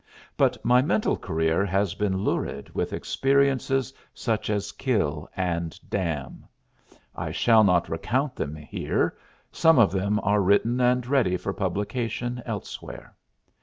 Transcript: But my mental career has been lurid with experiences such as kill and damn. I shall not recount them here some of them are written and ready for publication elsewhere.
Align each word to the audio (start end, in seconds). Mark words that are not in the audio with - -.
But 0.35 0.57
my 0.65 0.81
mental 0.81 1.15
career 1.15 1.63
has 1.63 1.93
been 1.93 2.23
lurid 2.23 2.73
with 2.73 2.91
experiences 2.91 3.93
such 4.15 4.49
as 4.49 4.71
kill 4.71 5.29
and 5.37 5.79
damn. 5.91 6.47
I 7.15 7.29
shall 7.31 7.63
not 7.63 7.87
recount 7.87 8.35
them 8.35 8.55
here 8.55 9.15
some 9.51 9.77
of 9.77 9.91
them 9.91 10.19
are 10.23 10.41
written 10.41 10.79
and 10.81 11.05
ready 11.05 11.37
for 11.37 11.53
publication 11.53 12.41
elsewhere. 12.47 13.15